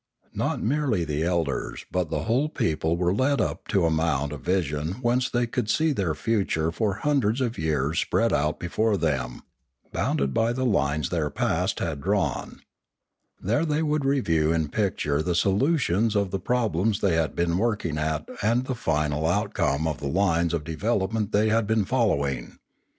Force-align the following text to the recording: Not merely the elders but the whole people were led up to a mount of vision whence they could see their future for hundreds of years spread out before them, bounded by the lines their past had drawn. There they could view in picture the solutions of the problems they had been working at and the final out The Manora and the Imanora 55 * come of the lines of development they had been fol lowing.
Not 0.33 0.63
merely 0.63 1.05
the 1.05 1.21
elders 1.23 1.85
but 1.91 2.09
the 2.09 2.23
whole 2.23 2.49
people 2.49 2.97
were 2.97 3.13
led 3.13 3.39
up 3.39 3.67
to 3.67 3.85
a 3.85 3.91
mount 3.91 4.33
of 4.33 4.41
vision 4.41 4.93
whence 4.93 5.29
they 5.29 5.45
could 5.45 5.69
see 5.69 5.91
their 5.91 6.15
future 6.15 6.71
for 6.71 6.95
hundreds 6.95 7.39
of 7.39 7.59
years 7.59 7.99
spread 7.99 8.33
out 8.33 8.59
before 8.59 8.97
them, 8.97 9.43
bounded 9.93 10.33
by 10.33 10.53
the 10.53 10.65
lines 10.65 11.09
their 11.09 11.29
past 11.29 11.77
had 11.81 12.01
drawn. 12.01 12.61
There 13.39 13.63
they 13.63 13.81
could 13.83 14.25
view 14.25 14.51
in 14.51 14.69
picture 14.69 15.21
the 15.21 15.35
solutions 15.35 16.15
of 16.15 16.31
the 16.31 16.39
problems 16.39 16.99
they 17.01 17.13
had 17.13 17.35
been 17.35 17.59
working 17.59 17.99
at 17.99 18.27
and 18.41 18.65
the 18.65 18.73
final 18.73 19.27
out 19.27 19.53
The 19.53 19.61
Manora 19.61 19.75
and 19.75 19.81
the 19.83 19.83
Imanora 19.83 19.83
55 19.83 19.83
* 19.83 19.83
come 19.83 19.87
of 19.87 19.97
the 19.99 20.19
lines 20.19 20.53
of 20.55 20.63
development 20.63 21.31
they 21.31 21.49
had 21.49 21.67
been 21.67 21.85
fol 21.85 22.07
lowing. 22.07 22.57